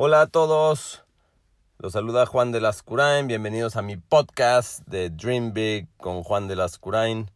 Hola 0.00 0.20
a 0.20 0.26
todos, 0.28 1.02
los 1.78 1.94
saluda 1.94 2.24
Juan 2.24 2.52
de 2.52 2.60
Lascurain, 2.60 3.26
bienvenidos 3.26 3.74
a 3.74 3.82
mi 3.82 3.96
podcast 3.96 4.86
de 4.86 5.10
Dream 5.10 5.52
Big 5.52 5.88
con 5.96 6.22
Juan 6.22 6.46
de 6.46 6.54
Lascurain. 6.54 7.32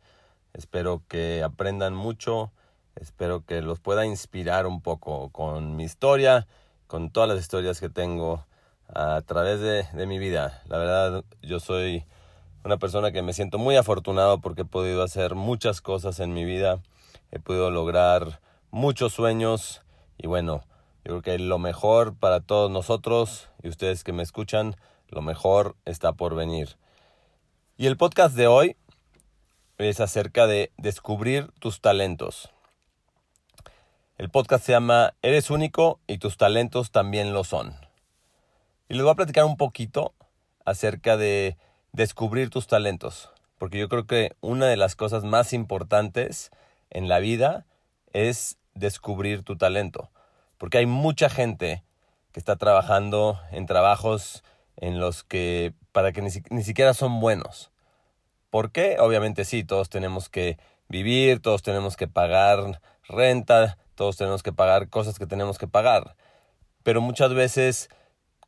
Espero 0.52 1.02
que 1.08 1.42
aprendan 1.42 1.92
mucho, 1.92 2.52
espero 2.94 3.44
que 3.44 3.62
los 3.62 3.80
pueda 3.80 4.06
inspirar 4.06 4.68
un 4.68 4.80
poco 4.80 5.30
con 5.30 5.74
mi 5.74 5.82
historia, 5.82 6.46
con 6.86 7.10
todas 7.10 7.28
las 7.28 7.40
historias 7.40 7.80
que 7.80 7.88
tengo 7.88 8.46
a 8.94 9.22
través 9.22 9.58
de, 9.58 9.82
de 9.92 10.06
mi 10.06 10.20
vida. 10.20 10.62
La 10.68 10.78
verdad, 10.78 11.24
yo 11.42 11.58
soy 11.58 12.04
una 12.64 12.76
persona 12.76 13.10
que 13.10 13.22
me 13.22 13.32
siento 13.32 13.58
muy 13.58 13.74
afortunado 13.74 14.40
porque 14.40 14.62
he 14.62 14.66
podido 14.66 15.02
hacer 15.02 15.34
muchas 15.34 15.80
cosas 15.80 16.20
en 16.20 16.32
mi 16.32 16.44
vida, 16.44 16.78
he 17.32 17.40
podido 17.40 17.72
lograr 17.72 18.40
muchos 18.70 19.14
sueños 19.14 19.82
y 20.16 20.28
bueno, 20.28 20.62
yo 21.04 21.20
creo 21.20 21.22
que 21.22 21.38
lo 21.38 21.58
mejor 21.58 22.14
para 22.14 22.40
todos 22.40 22.70
nosotros 22.70 23.48
y 23.62 23.68
ustedes 23.68 24.04
que 24.04 24.12
me 24.12 24.22
escuchan, 24.22 24.76
lo 25.08 25.20
mejor 25.20 25.76
está 25.84 26.12
por 26.12 26.34
venir. 26.36 26.76
Y 27.76 27.86
el 27.86 27.96
podcast 27.96 28.36
de 28.36 28.46
hoy 28.46 28.76
es 29.78 30.00
acerca 30.00 30.46
de 30.46 30.70
descubrir 30.76 31.50
tus 31.58 31.80
talentos. 31.80 32.50
El 34.16 34.30
podcast 34.30 34.64
se 34.64 34.72
llama 34.72 35.14
Eres 35.22 35.50
único 35.50 35.98
y 36.06 36.18
tus 36.18 36.36
talentos 36.36 36.92
también 36.92 37.32
lo 37.32 37.42
son. 37.42 37.74
Y 38.88 38.94
les 38.94 39.02
voy 39.02 39.10
a 39.10 39.16
platicar 39.16 39.44
un 39.44 39.56
poquito 39.56 40.14
acerca 40.64 41.16
de 41.16 41.56
descubrir 41.90 42.48
tus 42.48 42.68
talentos, 42.68 43.30
porque 43.58 43.78
yo 43.78 43.88
creo 43.88 44.06
que 44.06 44.36
una 44.40 44.66
de 44.66 44.76
las 44.76 44.94
cosas 44.94 45.24
más 45.24 45.52
importantes 45.52 46.52
en 46.90 47.08
la 47.08 47.18
vida 47.18 47.66
es 48.12 48.58
descubrir 48.74 49.42
tu 49.42 49.56
talento. 49.56 50.10
Porque 50.62 50.78
hay 50.78 50.86
mucha 50.86 51.28
gente 51.28 51.82
que 52.30 52.38
está 52.38 52.54
trabajando 52.54 53.40
en 53.50 53.66
trabajos 53.66 54.44
en 54.76 55.00
los 55.00 55.24
que 55.24 55.74
para 55.90 56.12
que 56.12 56.22
ni, 56.22 56.62
siquiera 56.62 56.94
son 56.94 57.18
buenos. 57.18 57.72
¿Por 58.48 58.70
qué? 58.70 58.98
Obviamente 59.00 59.44
sí, 59.44 59.64
todos 59.64 59.90
tenemos 59.90 60.28
que 60.28 60.58
vivir, 60.86 61.42
todos 61.42 61.64
tenemos 61.64 61.96
que 61.96 62.06
pagar 62.06 62.80
renta, 63.08 63.76
todos 63.96 64.16
tenemos 64.16 64.44
que 64.44 64.52
pagar 64.52 64.88
cosas 64.88 65.18
que 65.18 65.26
tenemos 65.26 65.58
que 65.58 65.66
pagar. 65.66 66.14
Pero 66.84 67.00
muchas 67.00 67.34
veces 67.34 67.88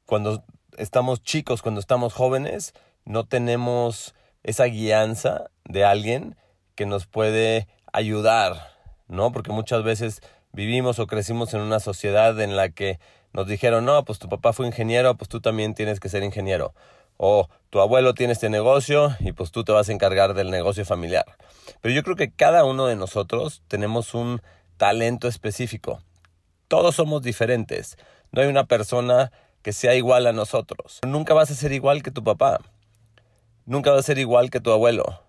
cuando 0.07 0.45
estamos 0.79 1.21
chicos, 1.21 1.63
cuando 1.63 1.81
estamos 1.81 2.15
jóvenes, 2.15 2.75
no 3.05 3.27
tenemos 3.27 4.15
esa 4.45 4.67
guianza 4.67 5.51
de 5.65 5.85
alguien 5.85 6.37
que 6.77 6.87
nos 6.87 7.09
puede 7.09 7.67
ayudar, 7.93 8.71
¿no? 9.09 9.33
Porque 9.33 9.51
muchas 9.51 9.83
veces 9.83 10.23
vivimos 10.55 10.99
o 10.99 11.07
crecimos 11.07 11.53
en 11.53 11.61
una 11.61 11.81
sociedad 11.81 12.41
en 12.41 12.57
la 12.57 12.71
que 12.71 12.99
nos 13.33 13.47
dijeron, 13.47 13.85
no, 13.85 14.05
pues 14.05 14.21
tu 14.21 14.29
papá 14.29 14.53
fue 14.53 14.67
ingeniero, 14.67 15.17
pues 15.17 15.29
tú 15.29 15.41
también 15.41 15.75
tienes 15.75 15.99
que 15.99 16.09
ser 16.09 16.23
ingeniero. 16.23 16.73
O 17.17 17.49
tu 17.71 17.81
abuelo 17.81 18.15
tiene 18.15 18.33
este 18.33 18.49
negocio 18.49 19.17
y 19.19 19.33
pues 19.33 19.51
tú 19.51 19.65
te 19.65 19.73
vas 19.73 19.89
a 19.89 19.93
encargar 19.93 20.35
del 20.35 20.51
negocio 20.51 20.85
familiar. 20.85 21.25
Pero 21.81 21.95
yo 21.95 22.03
creo 22.03 22.17
que 22.17 22.31
cada 22.31 22.65
uno 22.65 22.87
de 22.87 22.97
nosotros 22.97 23.63
tenemos 23.69 24.15
un 24.15 24.41
talento 24.77 25.27
específico. 25.29 26.01
Todos 26.69 26.95
somos 26.95 27.23
diferentes. 27.23 27.99
No 28.31 28.43
hay 28.43 28.49
una 28.49 28.65
persona 28.65 29.33
que 29.63 29.73
sea 29.73 29.95
igual 29.95 30.27
a 30.27 30.33
nosotros. 30.33 31.01
Nunca 31.07 31.35
vas 31.35 31.51
a 31.51 31.55
ser 31.55 31.73
igual 31.73 32.03
que 32.03 32.11
tu 32.11 32.23
papá. 32.23 32.61
Nunca 33.67 33.91
vas 33.91 34.01
a 34.01 34.03
ser 34.03 34.19
igual 34.19 34.51
que 34.51 34.61
tu 34.61 34.71
abuelo. 34.71 35.23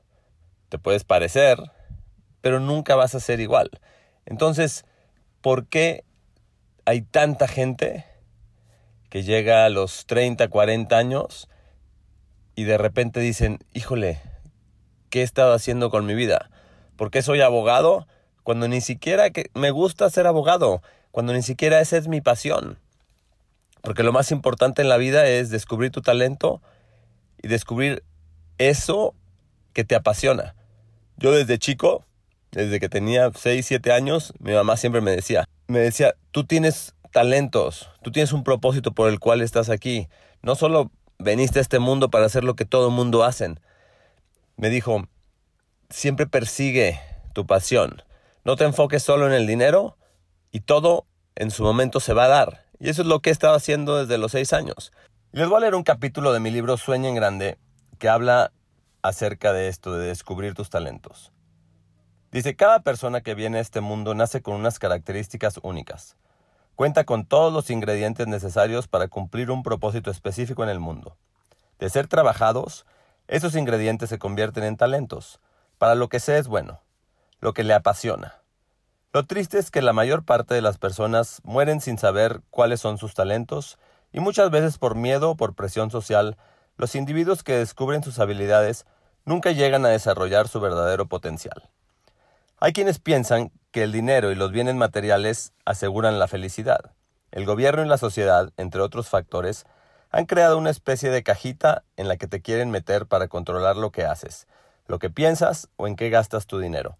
Te 0.69 0.77
puedes 0.77 1.03
parecer, 1.03 1.57
pero 2.41 2.59
nunca 2.59 2.95
vas 2.95 3.15
a 3.15 3.19
ser 3.19 3.39
igual. 3.39 3.69
Entonces, 4.25 4.85
¿por 5.45 5.67
qué 5.67 6.03
hay 6.85 7.03
tanta 7.03 7.47
gente 7.47 8.03
que 9.11 9.21
llega 9.21 9.63
a 9.63 9.69
los 9.69 10.07
30, 10.07 10.47
40 10.47 10.97
años 10.97 11.49
y 12.55 12.63
de 12.63 12.79
repente 12.79 13.19
dicen, 13.19 13.59
híjole, 13.71 14.19
¿qué 15.11 15.19
he 15.19 15.23
estado 15.23 15.53
haciendo 15.53 15.91
con 15.91 16.07
mi 16.07 16.15
vida? 16.15 16.49
¿Por 16.95 17.11
qué 17.11 17.21
soy 17.21 17.41
abogado? 17.41 18.07
Cuando 18.41 18.67
ni 18.67 18.81
siquiera 18.81 19.29
que 19.29 19.51
me 19.53 19.69
gusta 19.69 20.09
ser 20.09 20.25
abogado, 20.25 20.81
cuando 21.11 21.31
ni 21.31 21.43
siquiera 21.43 21.79
esa 21.79 21.97
es 21.97 22.07
mi 22.07 22.21
pasión. 22.21 22.79
Porque 23.83 24.01
lo 24.01 24.11
más 24.11 24.31
importante 24.31 24.81
en 24.81 24.89
la 24.89 24.97
vida 24.97 25.27
es 25.27 25.51
descubrir 25.51 25.91
tu 25.91 26.01
talento 26.01 26.59
y 27.43 27.49
descubrir 27.49 28.03
eso 28.57 29.13
que 29.73 29.83
te 29.83 29.93
apasiona. 29.93 30.55
Yo 31.17 31.31
desde 31.31 31.59
chico 31.59 32.03
desde 32.55 32.79
que 32.79 32.89
tenía 32.89 33.31
6, 33.33 33.65
7 33.65 33.91
años, 33.91 34.33
mi 34.39 34.53
mamá 34.53 34.77
siempre 34.77 35.01
me 35.01 35.11
decía, 35.11 35.45
me 35.67 35.79
decía, 35.79 36.15
tú 36.31 36.45
tienes 36.45 36.95
talentos, 37.11 37.89
tú 38.01 38.11
tienes 38.11 38.33
un 38.33 38.43
propósito 38.43 38.93
por 38.93 39.09
el 39.09 39.19
cual 39.19 39.41
estás 39.41 39.69
aquí. 39.69 40.07
No 40.41 40.55
solo 40.55 40.89
veniste 41.19 41.59
a 41.59 41.61
este 41.61 41.79
mundo 41.79 42.09
para 42.09 42.25
hacer 42.25 42.43
lo 42.43 42.55
que 42.55 42.65
todo 42.65 42.87
el 42.87 42.93
mundo 42.93 43.23
hacen. 43.23 43.59
Me 44.57 44.69
dijo, 44.69 45.07
siempre 45.89 46.27
persigue 46.27 46.99
tu 47.33 47.45
pasión. 47.45 48.01
No 48.43 48.55
te 48.55 48.63
enfoques 48.63 49.03
solo 49.03 49.27
en 49.27 49.33
el 49.33 49.47
dinero 49.47 49.97
y 50.51 50.61
todo 50.61 51.05
en 51.35 51.51
su 51.51 51.63
momento 51.63 51.99
se 51.99 52.13
va 52.13 52.25
a 52.25 52.29
dar. 52.29 52.65
Y 52.79 52.89
eso 52.89 53.01
es 53.01 53.07
lo 53.07 53.19
que 53.19 53.29
he 53.29 53.33
estado 53.33 53.55
haciendo 53.55 53.97
desde 53.97 54.17
los 54.17 54.31
6 54.31 54.53
años. 54.53 54.91
Les 55.31 55.47
voy 55.49 55.57
a 55.57 55.61
leer 55.61 55.75
un 55.75 55.83
capítulo 55.83 56.31
de 56.31 56.39
mi 56.39 56.51
libro 56.51 56.77
Sueña 56.77 57.09
en 57.09 57.15
Grande 57.15 57.57
que 57.99 58.07
habla 58.07 58.51
acerca 59.01 59.51
de 59.51 59.67
esto, 59.67 59.97
de 59.97 60.07
descubrir 60.07 60.53
tus 60.53 60.69
talentos. 60.69 61.31
Dice, 62.31 62.55
cada 62.55 62.81
persona 62.81 63.21
que 63.21 63.35
viene 63.35 63.59
a 63.59 63.61
este 63.61 63.81
mundo 63.81 64.13
nace 64.13 64.41
con 64.41 64.55
unas 64.55 64.79
características 64.79 65.59
únicas. 65.63 66.17
Cuenta 66.75 67.05
con 67.05 67.25
todos 67.25 67.53
los 67.53 67.69
ingredientes 67.69 68.27
necesarios 68.27 68.87
para 68.87 69.07
cumplir 69.07 69.51
un 69.51 69.63
propósito 69.63 70.11
específico 70.11 70.63
en 70.63 70.69
el 70.69 70.79
mundo. 70.79 71.17
De 71.79 71.89
ser 71.89 72.07
trabajados, 72.07 72.85
esos 73.27 73.55
ingredientes 73.55 74.09
se 74.09 74.19
convierten 74.19 74.63
en 74.63 74.77
talentos. 74.77 75.39
Para 75.77 75.95
lo 75.95 76.09
que 76.09 76.19
sé 76.19 76.37
es 76.37 76.47
bueno, 76.47 76.81
lo 77.39 77.53
que 77.53 77.63
le 77.63 77.73
apasiona. 77.73 78.41
Lo 79.13 79.25
triste 79.25 79.57
es 79.57 79.71
que 79.71 79.81
la 79.81 79.93
mayor 79.93 80.25
parte 80.25 80.53
de 80.53 80.61
las 80.61 80.77
personas 80.77 81.39
mueren 81.43 81.79
sin 81.79 81.97
saber 81.97 82.41
cuáles 82.49 82.81
son 82.81 82.97
sus 82.97 83.13
talentos 83.13 83.77
y 84.11 84.19
muchas 84.19 84.51
veces 84.51 84.77
por 84.77 84.95
miedo 84.95 85.31
o 85.31 85.35
por 85.37 85.55
presión 85.55 85.89
social, 85.89 86.37
los 86.75 86.95
individuos 86.95 87.43
que 87.43 87.57
descubren 87.57 88.03
sus 88.03 88.19
habilidades 88.19 88.85
nunca 89.23 89.51
llegan 89.51 89.85
a 89.85 89.89
desarrollar 89.89 90.49
su 90.49 90.59
verdadero 90.59 91.05
potencial. 91.07 91.69
Hay 92.65 92.73
quienes 92.73 92.97
piensan 92.97 93.51
que 93.69 93.83
el 93.83 93.91
dinero 93.91 94.31
y 94.31 94.35
los 94.35 94.51
bienes 94.51 94.73
materiales 94.73 95.53
aseguran 95.65 96.17
la 96.17 96.27
felicidad. 96.27 96.95
El 97.29 97.45
gobierno 97.45 97.85
y 97.85 97.87
la 97.87 97.99
sociedad, 97.99 98.51
entre 98.57 98.81
otros 98.81 99.07
factores, 99.07 99.65
han 100.09 100.25
creado 100.25 100.57
una 100.57 100.71
especie 100.71 101.11
de 101.11 101.21
cajita 101.21 101.83
en 101.95 102.07
la 102.07 102.17
que 102.17 102.25
te 102.25 102.41
quieren 102.41 102.71
meter 102.71 103.05
para 103.05 103.27
controlar 103.27 103.75
lo 103.75 103.91
que 103.91 104.03
haces, 104.03 104.47
lo 104.87 104.97
que 104.97 105.11
piensas 105.11 105.69
o 105.75 105.85
en 105.85 105.95
qué 105.95 106.09
gastas 106.09 106.47
tu 106.47 106.57
dinero. 106.57 106.97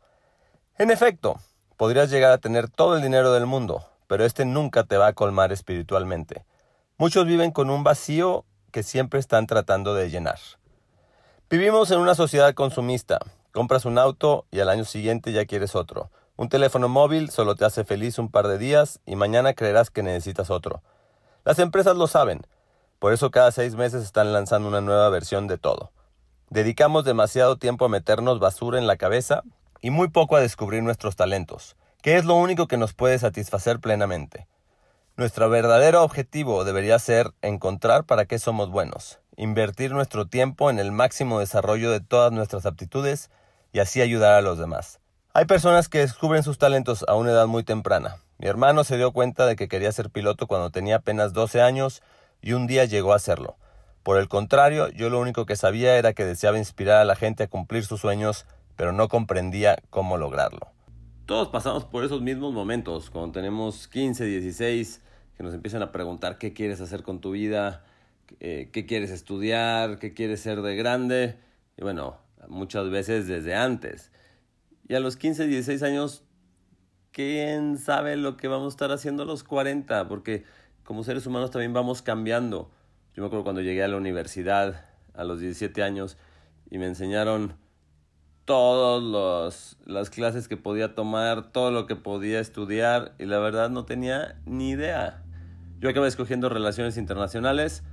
En 0.77 0.91
efecto, 0.91 1.39
podrías 1.77 2.11
llegar 2.11 2.31
a 2.31 2.37
tener 2.37 2.69
todo 2.69 2.95
el 2.95 3.01
dinero 3.01 3.33
del 3.33 3.47
mundo, 3.47 3.89
pero 4.05 4.23
este 4.23 4.45
nunca 4.45 4.83
te 4.83 4.97
va 4.97 5.07
a 5.07 5.13
colmar 5.13 5.51
espiritualmente. 5.51 6.45
Muchos 6.99 7.25
viven 7.25 7.49
con 7.49 7.71
un 7.71 7.83
vacío 7.83 8.45
que 8.71 8.83
siempre 8.83 9.19
están 9.19 9.47
tratando 9.47 9.95
de 9.95 10.11
llenar. 10.11 10.37
Vivimos 11.49 11.89
en 11.89 12.01
una 12.01 12.13
sociedad 12.13 12.53
consumista, 12.53 13.17
Compras 13.55 13.85
un 13.85 13.97
auto 13.97 14.45
y 14.51 14.59
al 14.59 14.67
año 14.67 14.83
siguiente 14.83 15.31
ya 15.31 15.45
quieres 15.45 15.75
otro. 15.75 16.11
Un 16.35 16.49
teléfono 16.49 16.89
móvil 16.89 17.29
solo 17.29 17.55
te 17.55 17.63
hace 17.63 17.85
feliz 17.85 18.19
un 18.19 18.29
par 18.29 18.49
de 18.49 18.57
días 18.57 18.99
y 19.05 19.15
mañana 19.15 19.53
creerás 19.53 19.89
que 19.89 20.03
necesitas 20.03 20.49
otro. 20.49 20.83
Las 21.45 21.59
empresas 21.59 21.95
lo 21.95 22.07
saben, 22.07 22.45
por 22.99 23.13
eso 23.13 23.31
cada 23.31 23.53
seis 23.53 23.75
meses 23.75 24.03
están 24.03 24.33
lanzando 24.33 24.67
una 24.67 24.81
nueva 24.81 25.07
versión 25.07 25.47
de 25.47 25.57
todo. 25.57 25.93
Dedicamos 26.49 27.05
demasiado 27.05 27.55
tiempo 27.55 27.85
a 27.85 27.87
meternos 27.87 28.41
basura 28.41 28.77
en 28.77 28.87
la 28.87 28.97
cabeza 28.97 29.43
y 29.79 29.89
muy 29.89 30.09
poco 30.09 30.35
a 30.35 30.41
descubrir 30.41 30.83
nuestros 30.83 31.15
talentos, 31.15 31.77
que 32.01 32.17
es 32.17 32.25
lo 32.25 32.35
único 32.35 32.67
que 32.67 32.75
nos 32.75 32.93
puede 32.93 33.17
satisfacer 33.19 33.79
plenamente. 33.79 34.49
Nuestro 35.15 35.49
verdadero 35.49 36.03
objetivo 36.03 36.65
debería 36.65 36.99
ser 36.99 37.31
encontrar 37.41 38.03
para 38.03 38.25
qué 38.25 38.37
somos 38.37 38.69
buenos, 38.69 39.19
invertir 39.37 39.93
nuestro 39.93 40.27
tiempo 40.27 40.69
en 40.69 40.77
el 40.77 40.91
máximo 40.91 41.39
desarrollo 41.39 41.89
de 41.89 42.01
todas 42.01 42.33
nuestras 42.33 42.65
aptitudes 42.65 43.29
y 43.75 43.79
así 43.79 44.01
ayudar 44.01 44.35
a 44.35 44.41
los 44.41 44.57
demás. 44.57 45.01
Hay 45.33 45.43
personas 45.43 45.89
que 45.89 45.99
descubren 45.99 46.43
sus 46.43 46.57
talentos 46.57 47.03
a 47.09 47.15
una 47.15 47.31
edad 47.31 47.45
muy 47.45 47.61
temprana. 47.61 48.19
Mi 48.37 48.47
hermano 48.47 48.85
se 48.85 48.95
dio 48.95 49.11
cuenta 49.11 49.45
de 49.45 49.57
que 49.57 49.67
quería 49.67 49.91
ser 49.91 50.09
piloto 50.09 50.47
cuando 50.47 50.69
tenía 50.69 50.95
apenas 50.95 51.33
12 51.33 51.61
años 51.61 52.01
y 52.41 52.53
un 52.53 52.67
día 52.67 52.85
llegó 52.85 53.11
a 53.11 53.19
serlo. 53.19 53.57
Por 54.01 54.17
el 54.17 54.29
contrario, 54.29 54.87
yo 54.91 55.09
lo 55.09 55.19
único 55.19 55.45
que 55.45 55.57
sabía 55.57 55.97
era 55.97 56.13
que 56.13 56.23
deseaba 56.23 56.57
inspirar 56.57 57.01
a 57.01 57.03
la 57.03 57.17
gente 57.17 57.43
a 57.43 57.47
cumplir 57.47 57.83
sus 57.83 57.99
sueños, 57.99 58.45
pero 58.77 58.93
no 58.93 59.09
comprendía 59.09 59.75
cómo 59.89 60.15
lograrlo. 60.15 60.71
Todos 61.25 61.49
pasamos 61.49 61.83
por 61.83 62.05
esos 62.05 62.21
mismos 62.21 62.53
momentos, 62.53 63.09
cuando 63.09 63.33
tenemos 63.33 63.89
15, 63.89 64.23
16, 64.23 65.01
que 65.35 65.43
nos 65.43 65.53
empiezan 65.53 65.81
a 65.81 65.91
preguntar 65.91 66.37
qué 66.37 66.53
quieres 66.53 66.79
hacer 66.79 67.03
con 67.03 67.19
tu 67.19 67.31
vida, 67.31 67.83
eh, 68.39 68.69
qué 68.71 68.85
quieres 68.85 69.11
estudiar, 69.11 69.99
qué 69.99 70.13
quieres 70.13 70.39
ser 70.39 70.61
de 70.61 70.77
grande. 70.77 71.35
Y 71.75 71.81
bueno, 71.83 72.23
muchas 72.49 72.89
veces 72.89 73.27
desde 73.27 73.55
antes. 73.55 74.11
Y 74.87 74.95
a 74.95 74.99
los 74.99 75.17
15, 75.17 75.47
16 75.47 75.83
años, 75.83 76.23
¿quién 77.11 77.77
sabe 77.77 78.17
lo 78.17 78.37
que 78.37 78.47
vamos 78.47 78.73
a 78.73 78.75
estar 78.75 78.91
haciendo 78.91 79.23
a 79.23 79.25
los 79.25 79.43
40? 79.43 80.07
Porque 80.07 80.43
como 80.83 81.03
seres 81.03 81.25
humanos 81.25 81.51
también 81.51 81.73
vamos 81.73 82.01
cambiando. 82.01 82.71
Yo 83.15 83.23
me 83.23 83.27
acuerdo 83.27 83.43
cuando 83.43 83.61
llegué 83.61 83.83
a 83.83 83.87
la 83.87 83.97
universidad 83.97 84.85
a 85.13 85.23
los 85.23 85.39
17 85.39 85.81
años 85.81 86.17
y 86.69 86.77
me 86.77 86.85
enseñaron 86.85 87.55
todas 88.45 89.77
las 89.85 90.09
clases 90.11 90.47
que 90.47 90.57
podía 90.57 90.93
tomar, 90.93 91.51
todo 91.51 91.71
lo 91.71 91.87
que 91.87 91.95
podía 91.95 92.39
estudiar 92.39 93.15
y 93.17 93.25
la 93.25 93.39
verdad 93.39 93.69
no 93.69 93.85
tenía 93.85 94.39
ni 94.45 94.69
idea. 94.69 95.23
Yo 95.79 95.89
acabé 95.89 96.07
escogiendo 96.07 96.49
relaciones 96.49 96.97
internacionales 96.97 97.83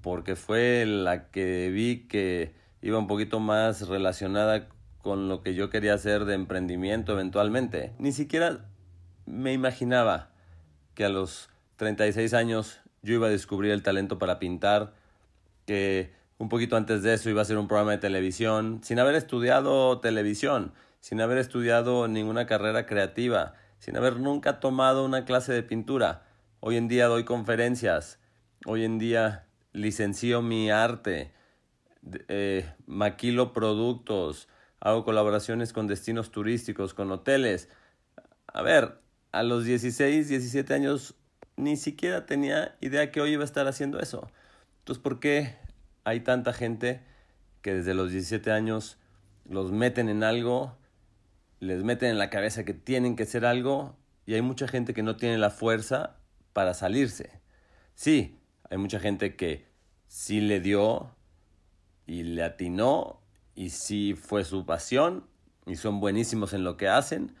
porque 0.00 0.36
fue 0.36 0.84
la 0.86 1.30
que 1.30 1.70
vi 1.70 2.06
que 2.06 2.54
iba 2.84 2.98
un 2.98 3.06
poquito 3.06 3.40
más 3.40 3.88
relacionada 3.88 4.68
con 5.00 5.26
lo 5.26 5.40
que 5.40 5.54
yo 5.54 5.70
quería 5.70 5.94
hacer 5.94 6.26
de 6.26 6.34
emprendimiento 6.34 7.12
eventualmente. 7.14 7.94
Ni 7.98 8.12
siquiera 8.12 8.66
me 9.24 9.54
imaginaba 9.54 10.28
que 10.92 11.06
a 11.06 11.08
los 11.08 11.48
36 11.76 12.34
años 12.34 12.80
yo 13.00 13.14
iba 13.14 13.28
a 13.28 13.30
descubrir 13.30 13.72
el 13.72 13.82
talento 13.82 14.18
para 14.18 14.38
pintar, 14.38 14.92
que 15.64 16.12
un 16.36 16.50
poquito 16.50 16.76
antes 16.76 17.02
de 17.02 17.14
eso 17.14 17.30
iba 17.30 17.40
a 17.40 17.46
ser 17.46 17.56
un 17.56 17.68
programa 17.68 17.92
de 17.92 17.98
televisión, 17.98 18.80
sin 18.82 18.98
haber 18.98 19.14
estudiado 19.14 19.98
televisión, 20.00 20.74
sin 21.00 21.22
haber 21.22 21.38
estudiado 21.38 22.06
ninguna 22.06 22.44
carrera 22.44 22.84
creativa, 22.84 23.54
sin 23.78 23.96
haber 23.96 24.18
nunca 24.20 24.60
tomado 24.60 25.06
una 25.06 25.24
clase 25.24 25.54
de 25.54 25.62
pintura. 25.62 26.24
Hoy 26.60 26.76
en 26.76 26.88
día 26.88 27.06
doy 27.06 27.24
conferencias, 27.24 28.18
hoy 28.66 28.84
en 28.84 28.98
día 28.98 29.46
licencio 29.72 30.42
mi 30.42 30.70
arte, 30.70 31.32
eh, 32.28 32.70
maquilo 32.86 33.52
productos, 33.52 34.48
hago 34.80 35.04
colaboraciones 35.04 35.72
con 35.72 35.86
destinos 35.86 36.30
turísticos, 36.30 36.94
con 36.94 37.10
hoteles. 37.10 37.68
A 38.46 38.62
ver, 38.62 38.98
a 39.32 39.42
los 39.42 39.64
16, 39.64 40.28
17 40.28 40.74
años 40.74 41.14
ni 41.56 41.76
siquiera 41.76 42.26
tenía 42.26 42.76
idea 42.80 43.10
que 43.10 43.20
hoy 43.20 43.32
iba 43.32 43.42
a 43.42 43.46
estar 43.46 43.66
haciendo 43.66 44.00
eso. 44.00 44.30
Entonces, 44.80 45.02
¿por 45.02 45.20
qué 45.20 45.56
hay 46.04 46.20
tanta 46.20 46.52
gente 46.52 47.02
que 47.62 47.74
desde 47.74 47.94
los 47.94 48.10
17 48.10 48.50
años 48.50 48.98
los 49.44 49.72
meten 49.72 50.08
en 50.08 50.22
algo, 50.22 50.76
les 51.60 51.82
meten 51.82 52.10
en 52.10 52.18
la 52.18 52.30
cabeza 52.30 52.64
que 52.64 52.74
tienen 52.74 53.16
que 53.16 53.22
hacer 53.22 53.46
algo 53.46 53.96
y 54.26 54.34
hay 54.34 54.42
mucha 54.42 54.68
gente 54.68 54.94
que 54.94 55.02
no 55.02 55.16
tiene 55.16 55.38
la 55.38 55.50
fuerza 55.50 56.16
para 56.52 56.74
salirse? 56.74 57.40
Sí, 57.94 58.38
hay 58.68 58.78
mucha 58.78 59.00
gente 59.00 59.36
que 59.36 59.66
sí 60.06 60.40
le 60.40 60.60
dio 60.60 61.14
y 62.06 62.22
le 62.22 62.42
atinó 62.42 63.20
y 63.54 63.70
sí 63.70 64.14
fue 64.14 64.44
su 64.44 64.66
pasión 64.66 65.24
y 65.66 65.76
son 65.76 66.00
buenísimos 66.00 66.52
en 66.52 66.64
lo 66.64 66.76
que 66.76 66.88
hacen, 66.88 67.34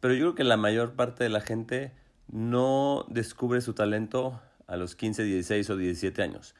pero 0.00 0.14
yo 0.14 0.20
creo 0.20 0.34
que 0.34 0.44
la 0.44 0.56
mayor 0.56 0.94
parte 0.94 1.24
de 1.24 1.30
la 1.30 1.40
gente 1.40 1.92
no 2.30 3.04
descubre 3.08 3.60
su 3.60 3.74
talento 3.74 4.40
a 4.66 4.76
los 4.76 4.94
15, 4.96 5.24
16 5.24 5.70
o 5.70 5.76
17 5.76 6.22
años. 6.22 6.54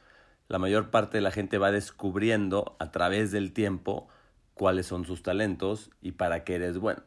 La 0.47 0.59
mayor 0.59 0.89
parte 0.89 1.17
de 1.17 1.21
la 1.21 1.31
gente 1.31 1.57
va 1.57 1.71
descubriendo 1.71 2.75
a 2.79 2.91
través 2.91 3.31
del 3.31 3.53
tiempo 3.53 4.07
cuáles 4.55 4.87
son 4.87 5.05
sus 5.05 5.21
talentos 5.21 5.91
y 6.01 6.13
para 6.13 6.43
qué 6.43 6.55
eres 6.55 6.79
bueno. 6.79 7.03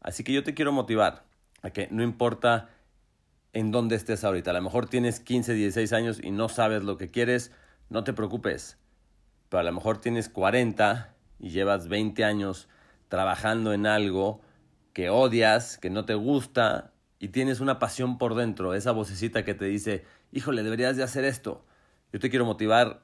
Así 0.00 0.24
que 0.24 0.32
yo 0.32 0.42
te 0.42 0.54
quiero 0.54 0.72
motivar 0.72 1.24
a 1.62 1.70
que 1.70 1.88
no 1.90 2.02
importa 2.02 2.70
en 3.52 3.70
dónde 3.70 3.96
estés 3.96 4.24
ahorita, 4.24 4.50
a 4.50 4.54
lo 4.54 4.62
mejor 4.62 4.88
tienes 4.88 5.20
15, 5.20 5.54
16 5.54 5.92
años 5.92 6.20
y 6.22 6.30
no 6.30 6.48
sabes 6.48 6.82
lo 6.82 6.96
que 6.96 7.10
quieres, 7.10 7.52
no 7.88 8.04
te 8.04 8.12
preocupes. 8.12 8.76
Pero 9.50 9.60
a 9.60 9.64
lo 9.64 9.72
mejor 9.72 10.00
tienes 10.00 10.30
40 10.30 11.14
y 11.38 11.50
llevas 11.50 11.88
20 11.88 12.24
años 12.24 12.68
trabajando 13.08 13.74
en 13.74 13.84
algo 13.84 14.40
que 14.94 15.10
odias, 15.10 15.76
que 15.76 15.90
no 15.90 16.06
te 16.06 16.14
gusta 16.14 16.92
y 17.18 17.28
tienes 17.28 17.60
una 17.60 17.78
pasión 17.78 18.16
por 18.16 18.34
dentro, 18.34 18.72
esa 18.74 18.92
vocecita 18.92 19.44
que 19.44 19.54
te 19.54 19.66
dice, 19.66 20.04
híjole, 20.32 20.62
deberías 20.62 20.96
de 20.96 21.02
hacer 21.02 21.24
esto. 21.24 21.66
Yo 22.12 22.20
te 22.20 22.30
quiero 22.30 22.46
motivar 22.46 23.02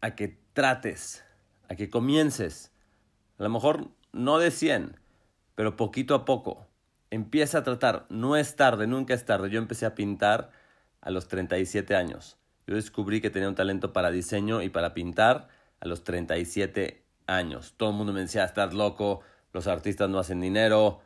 a 0.00 0.14
que 0.14 0.38
trates, 0.52 1.24
a 1.68 1.74
que 1.74 1.90
comiences. 1.90 2.72
A 3.38 3.42
lo 3.42 3.50
mejor 3.50 3.90
no 4.12 4.38
de 4.38 4.52
100, 4.52 4.96
pero 5.54 5.76
poquito 5.76 6.14
a 6.14 6.24
poco. 6.24 6.66
Empieza 7.10 7.58
a 7.58 7.62
tratar. 7.64 8.06
No 8.08 8.36
es 8.36 8.56
tarde, 8.56 8.86
nunca 8.86 9.14
es 9.14 9.24
tarde. 9.24 9.50
Yo 9.50 9.58
empecé 9.58 9.84
a 9.84 9.94
pintar 9.94 10.50
a 11.00 11.10
los 11.10 11.26
37 11.28 11.96
años. 11.96 12.38
Yo 12.66 12.74
descubrí 12.74 13.20
que 13.20 13.30
tenía 13.30 13.48
un 13.48 13.54
talento 13.54 13.92
para 13.92 14.10
diseño 14.10 14.62
y 14.62 14.68
para 14.68 14.94
pintar 14.94 15.48
a 15.80 15.86
los 15.86 16.04
37 16.04 17.02
años. 17.26 17.74
Todo 17.76 17.90
el 17.90 17.96
mundo 17.96 18.12
me 18.12 18.20
decía, 18.20 18.44
estás 18.44 18.74
loco, 18.74 19.20
los 19.52 19.66
artistas 19.66 20.08
no 20.08 20.18
hacen 20.18 20.40
dinero, 20.40 21.00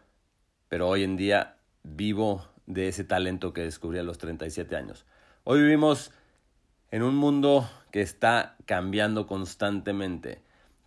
pero 0.69 0.88
hoy 0.88 1.04
en 1.04 1.16
día 1.16 1.56
vivo 1.82 2.46
de 2.66 2.88
ese 2.88 3.04
talento 3.04 3.52
que 3.52 3.62
descubrí 3.62 3.98
a 3.98 4.02
los 4.02 4.19
37 4.19 4.76
años. 4.76 5.04
Hoy 5.44 5.60
vivimos 5.60 6.12
en 6.90 7.02
un 7.02 7.16
mundo 7.16 7.69
que 7.90 8.00
está 8.02 8.56
cambiando 8.66 9.26
constantemente. 9.26 10.42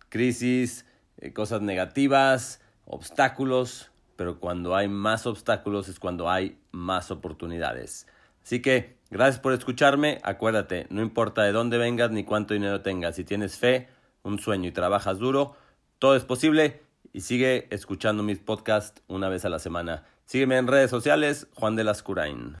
Crisis, 0.08 0.86
eh, 1.18 1.32
cosas 1.32 1.60
negativas, 1.60 2.60
obstáculos, 2.84 3.90
pero 4.16 4.40
cuando 4.40 4.74
hay 4.74 4.88
más 4.88 5.26
obstáculos 5.26 5.88
es 5.88 5.98
cuando 5.98 6.30
hay 6.30 6.58
más 6.72 7.10
oportunidades. 7.10 8.06
Así 8.42 8.62
que 8.62 8.95
gracias 9.10 9.40
por 9.40 9.52
escucharme. 9.52 10.18
Acuérdate, 10.22 10.86
no 10.90 11.02
importa 11.02 11.42
de 11.42 11.52
dónde 11.52 11.78
vengas 11.78 12.10
ni 12.10 12.24
cuánto 12.24 12.54
dinero 12.54 12.80
tengas, 12.82 13.16
si 13.16 13.24
tienes 13.24 13.58
fe, 13.58 13.88
un 14.22 14.38
sueño 14.38 14.68
y 14.68 14.72
trabajas 14.72 15.18
duro, 15.18 15.54
todo 15.98 16.16
es 16.16 16.24
posible 16.24 16.82
y 17.12 17.22
sigue 17.22 17.66
escuchando 17.70 18.22
mis 18.22 18.38
podcasts 18.38 19.02
una 19.08 19.28
vez 19.28 19.44
a 19.44 19.48
la 19.48 19.58
semana. 19.58 20.04
Sígueme 20.26 20.58
en 20.58 20.66
redes 20.66 20.90
sociales, 20.90 21.46
Juan 21.54 21.76
de 21.76 21.84
las 21.84 22.02
Curain. 22.02 22.56